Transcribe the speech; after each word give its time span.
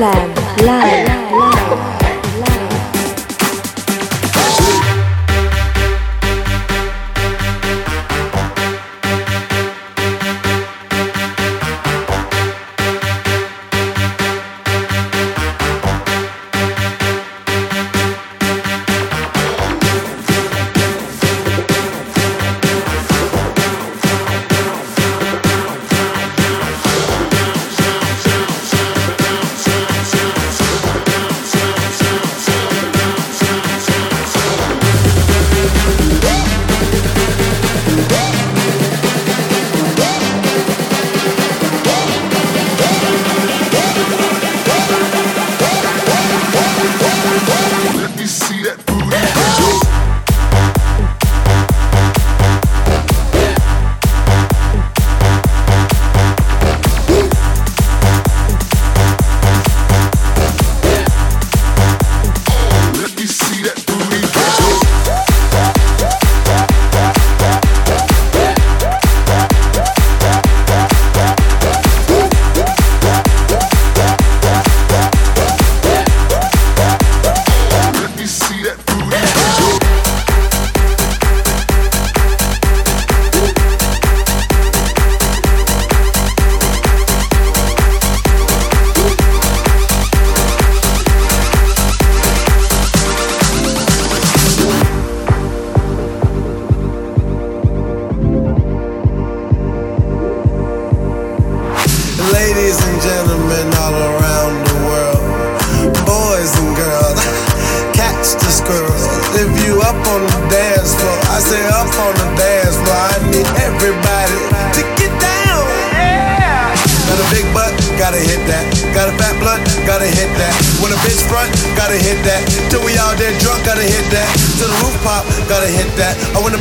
là 0.00 0.37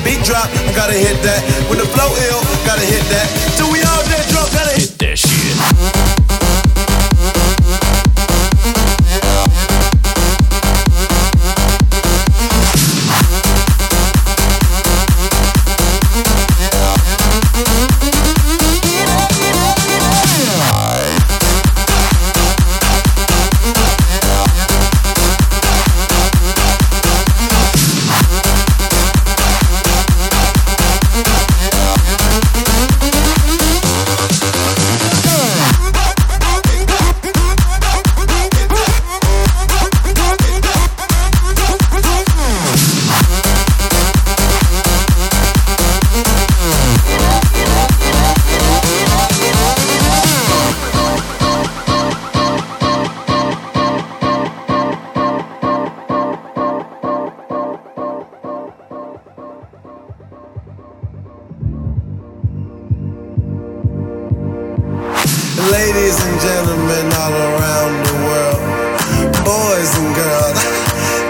beat 0.08 0.24
drop, 0.24 0.48
I 0.48 0.72
gotta 0.72 0.96
hit 0.96 1.20
that. 1.28 1.44
When 1.68 1.78
the 1.84 1.90
flow 1.92 2.08
ill, 2.32 2.40
gotta 2.64 2.88
hit 2.88 3.04
that. 3.12 3.28
Till 3.60 3.68
we 3.68 3.84
all 3.84 4.04
dead 4.08 4.24
drunk, 4.32 4.48
ladies 65.72 66.16
and 66.24 66.36
gentlemen 66.40 67.06
all 67.20 67.36
around 67.36 67.94
the 68.08 68.18
world, 68.24 68.62
boys 69.44 69.92
and 70.00 70.12
girls, 70.16 70.60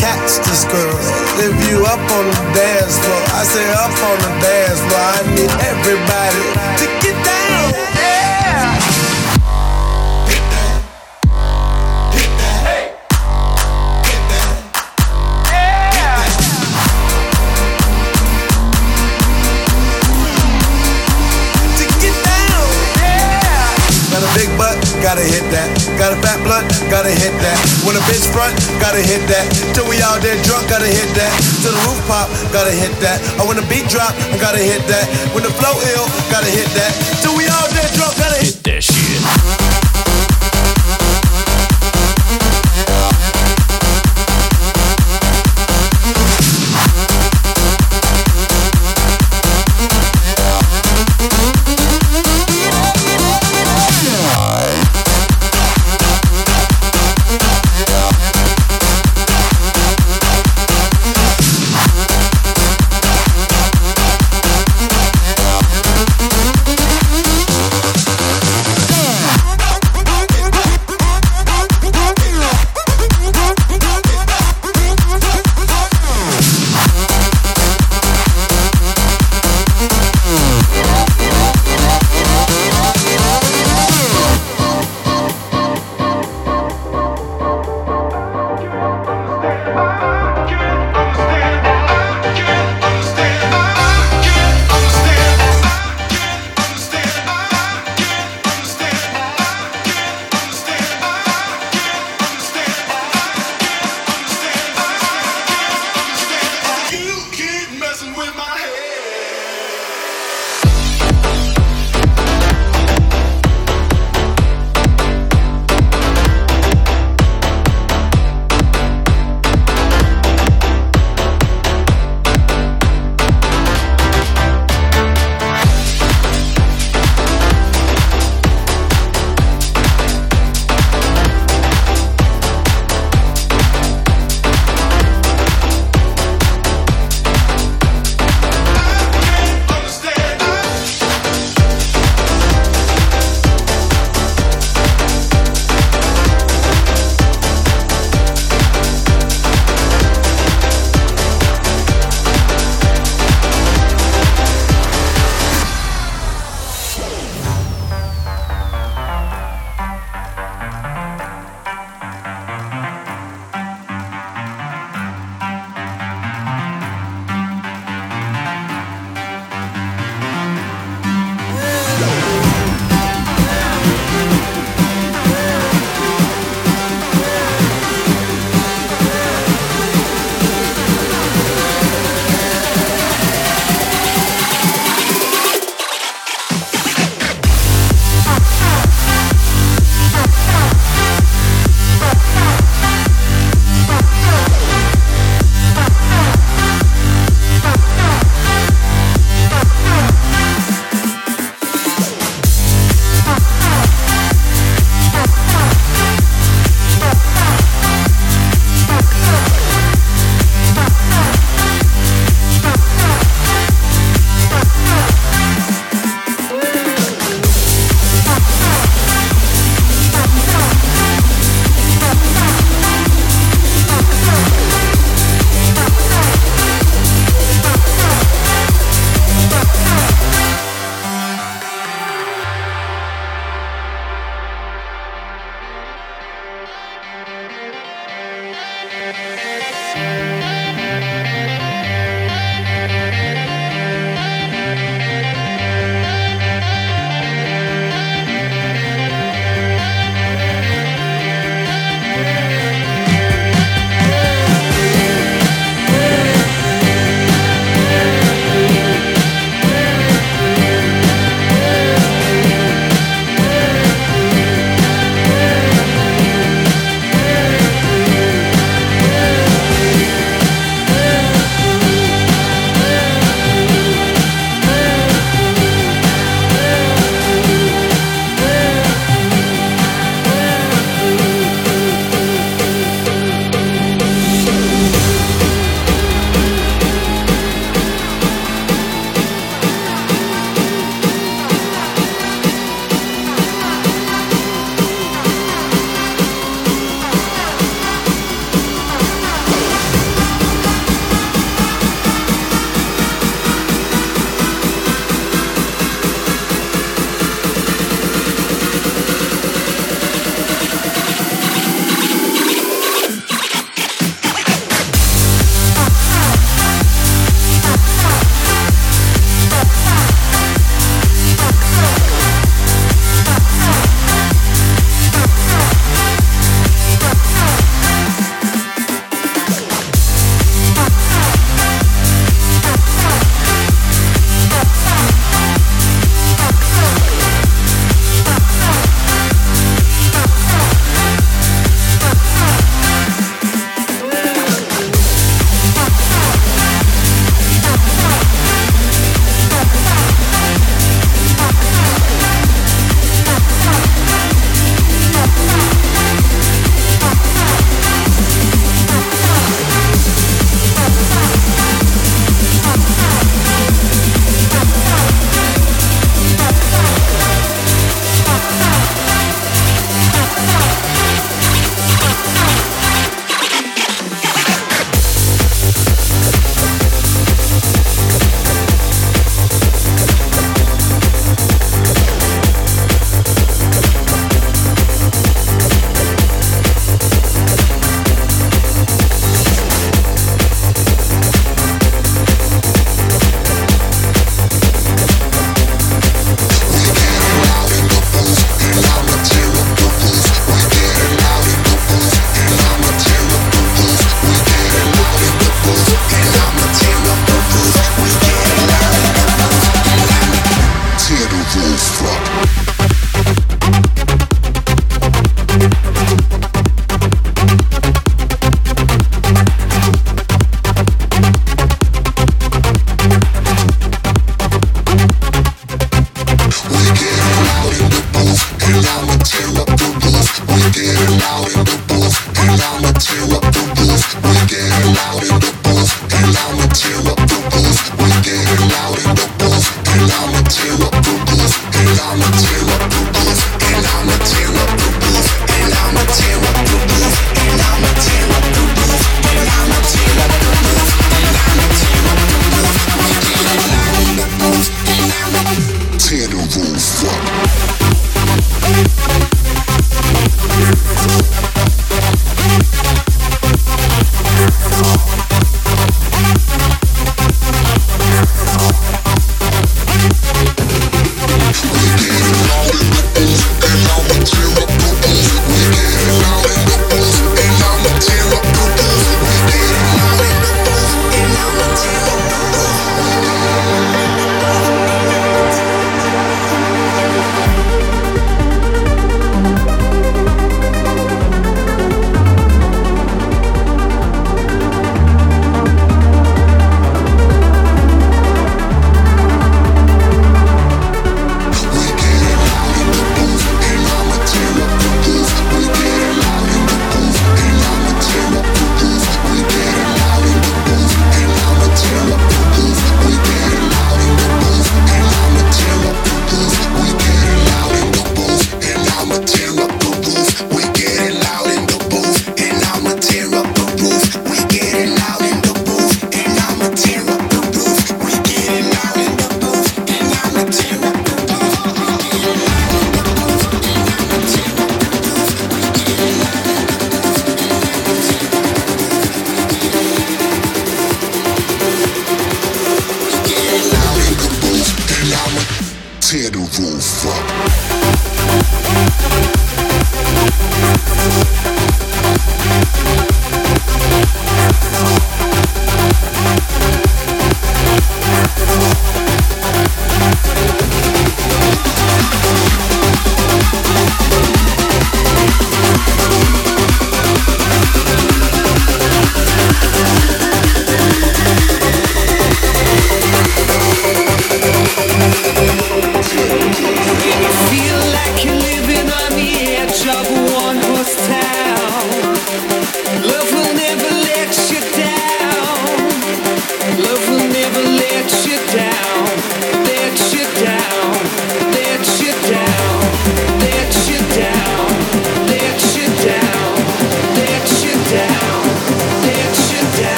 catch 0.00 0.40
the 0.40 0.54
squirrels. 0.56 1.08
If 1.36 1.54
you 1.68 1.84
up 1.84 2.00
on 2.00 2.24
the 2.28 2.44
dance 2.56 2.96
floor, 2.96 3.20
I 3.36 3.42
say 3.44 3.66
up 3.76 3.92
on 3.92 4.18
the 4.24 4.32
dance 4.40 4.80
floor, 4.88 5.04
I 5.16 5.20
need 5.36 5.52
everybody 5.68 6.44
to 6.80 6.86
get 7.04 7.21
gotta 27.12 27.28
hit 27.28 27.40
that. 27.44 27.58
When 27.84 27.96
a 27.96 28.00
bitch 28.08 28.24
front, 28.32 28.56
gotta 28.80 29.02
hit 29.02 29.20
that. 29.28 29.44
Till 29.74 29.84
we 29.88 30.00
all 30.00 30.18
dead 30.20 30.40
drunk, 30.44 30.68
gotta 30.68 30.88
hit 30.88 31.12
that. 31.14 31.32
Till 31.60 31.72
the 31.72 31.82
roof 31.84 32.00
pop, 32.08 32.28
gotta 32.52 32.72
hit 32.72 32.92
that. 33.00 33.20
Or 33.40 33.48
when 33.48 33.56
the 33.56 33.66
beat 33.68 33.88
drop, 33.88 34.16
I 34.32 34.38
gotta 34.40 34.62
hit 34.62 34.80
that. 34.88 35.06
When 35.34 35.44
the 35.44 35.52
flow 35.60 35.76
ill, 35.92 36.06
gotta 36.32 36.48
hit 36.48 36.68
that. 36.72 36.92
Till 37.20 37.36
we 37.36 37.44
all 37.48 37.68
dead 37.76 37.92
drunk, 37.92 38.16
gotta 38.16 38.40
hit 38.40 38.46
that. 38.46 38.51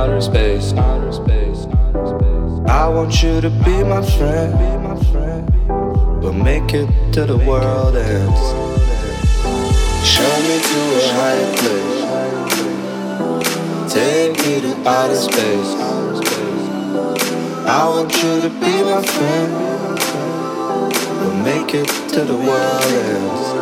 outer 0.00 0.20
space. 0.22 0.72
Outer 0.72 1.12
space. 1.12 1.66
I 2.66 2.88
want 2.88 3.22
you 3.22 3.40
to 3.42 3.50
be 3.50 3.84
my 3.84 4.02
friend. 4.16 4.52
We'll 6.22 6.32
make 6.32 6.72
it 6.72 6.88
to 7.12 7.26
the 7.26 7.36
world 7.36 7.96
end. 7.96 8.36
Show 10.12 10.34
me 10.48 10.56
to 10.70 10.80
a 11.00 11.02
higher 11.18 11.50
place. 11.60 12.00
Take 13.92 14.34
me 14.46 14.54
to 14.64 14.72
outer 14.88 15.20
space. 15.28 15.70
I 17.78 17.82
want 17.92 18.10
you 18.22 18.40
to 18.40 18.50
be 18.64 18.74
my 18.90 19.02
friend. 19.14 19.50
We'll 21.20 21.40
make 21.50 21.74
it 21.74 21.88
to 22.14 22.20
the 22.24 22.38
world 22.48 22.84
ends. 22.84 23.59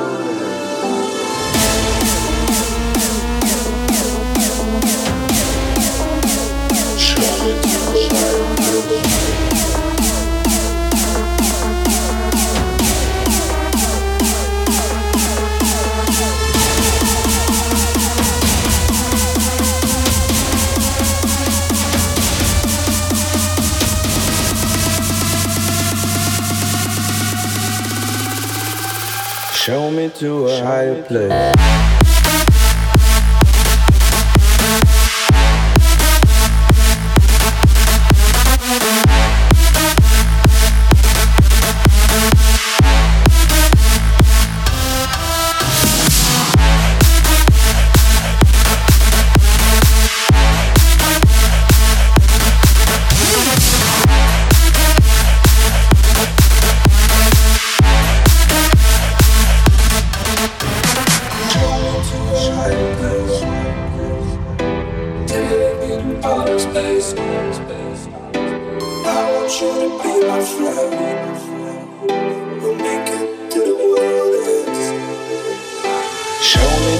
Show 29.68 29.90
me 29.90 30.08
to 30.08 30.46
a 30.46 30.64
higher 30.64 31.02
place. 31.02 31.57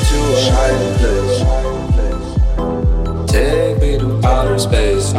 to 0.08 0.16
a 0.16 0.40
higher 0.56 0.90
place. 0.98 1.38
Take 3.30 3.76
me 3.82 3.90
to 3.98 4.08
outer 4.26 4.58
space. 4.58 5.12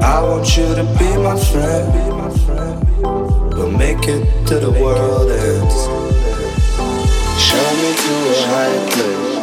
I 0.00 0.22
want 0.22 0.56
you 0.56 0.74
to 0.74 0.84
be 0.98 1.10
my 1.18 1.36
friend. 1.50 1.86
We'll 3.54 3.70
make 3.70 4.08
it 4.08 4.24
to 4.46 4.58
the 4.58 4.70
world 4.70 5.30
end. 5.30 5.72
Show 7.46 7.68
me 7.80 7.90
to 8.04 8.14
a 8.32 8.36
higher 8.52 8.84
place. 8.94 9.34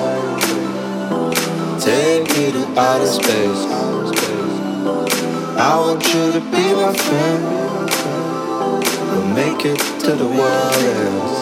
Take 1.85 2.25
me 2.35 2.45
to 2.55 2.63
outer 2.79 3.11
space. 3.19 3.61
I 5.57 5.71
want 5.79 6.03
you 6.13 6.31
to 6.31 6.41
be 6.53 6.65
my 6.81 6.93
friend. 7.05 7.41
We'll 9.11 9.29
make 9.35 9.65
it 9.65 9.79
to 10.05 10.11
the 10.15 10.25
world 10.25 10.75
end. 10.75 11.40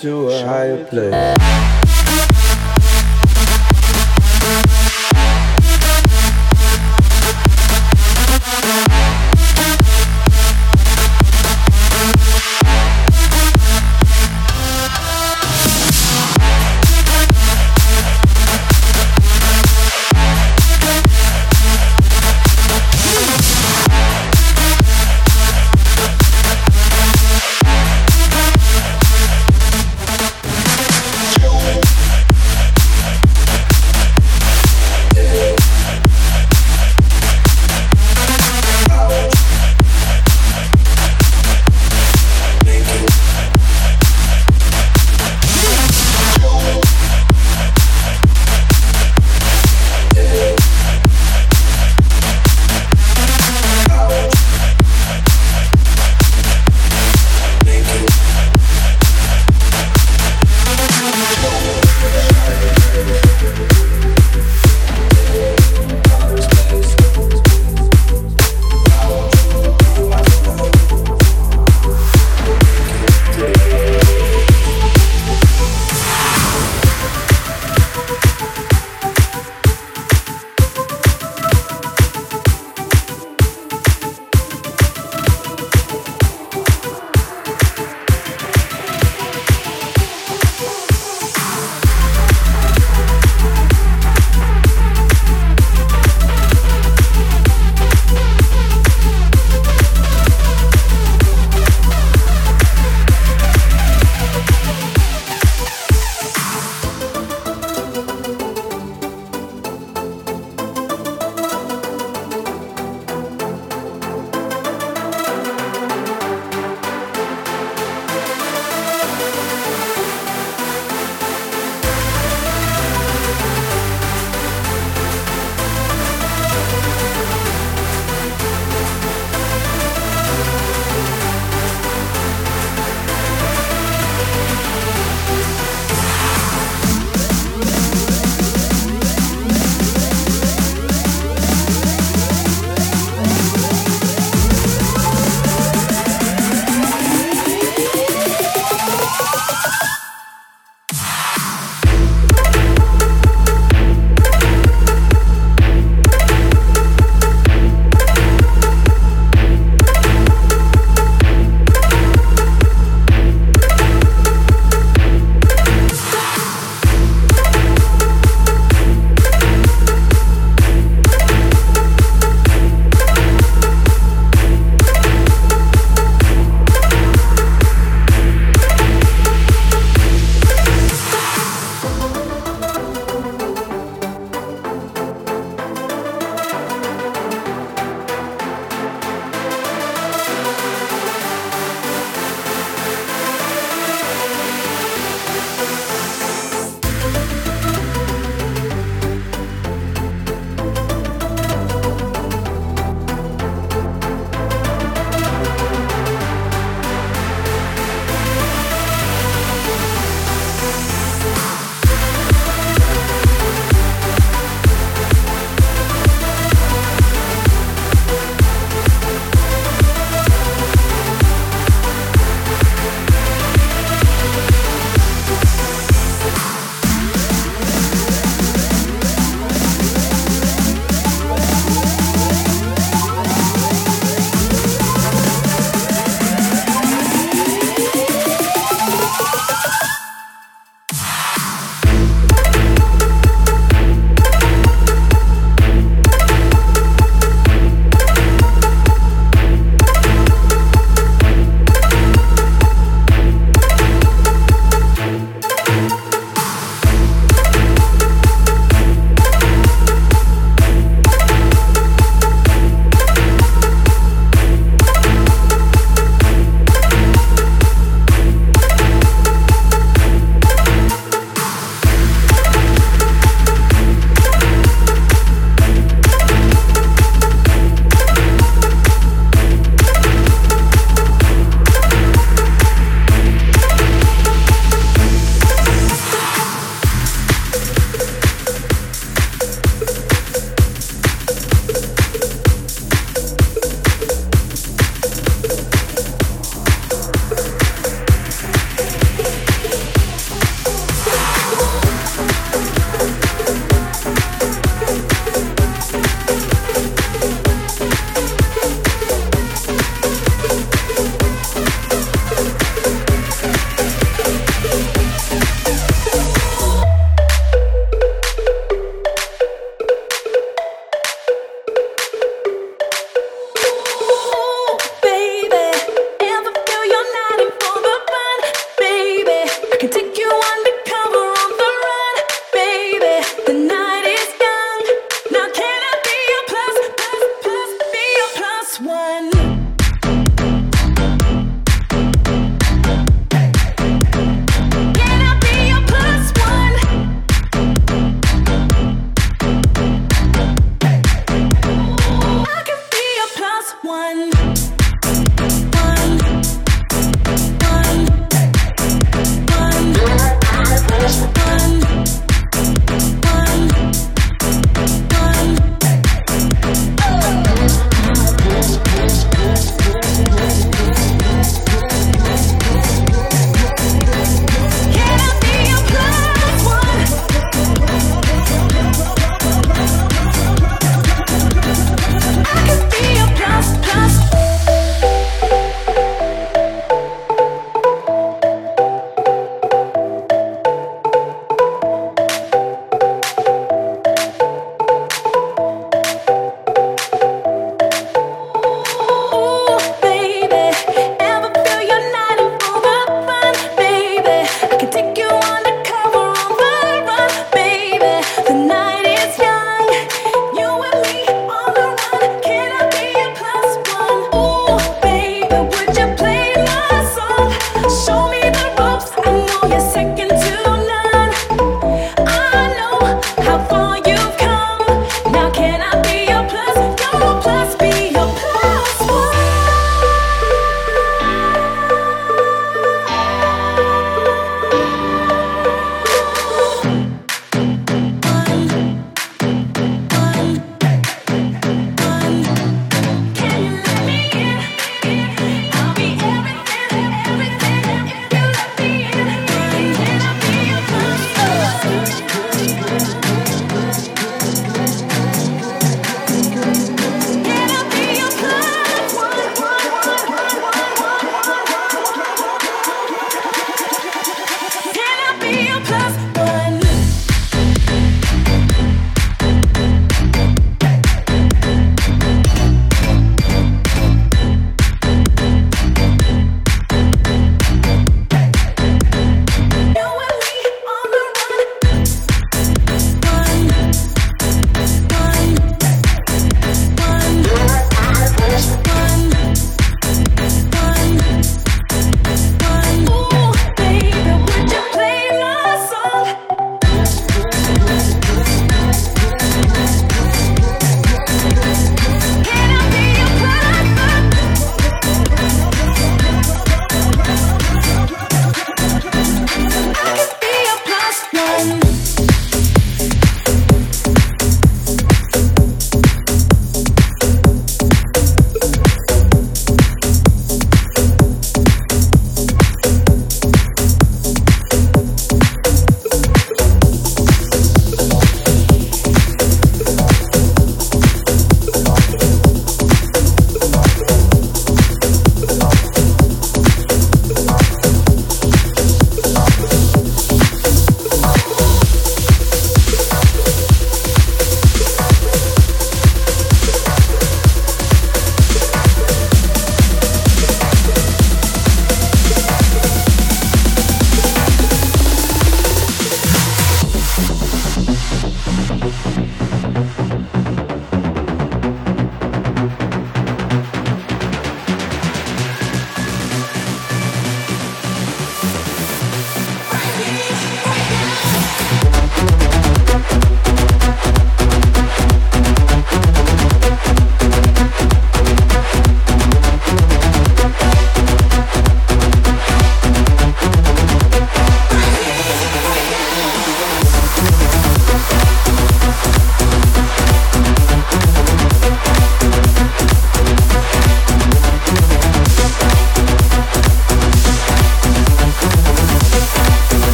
to 0.00 0.30
a 0.30 0.46
higher 0.46 0.84
place. 0.86 1.79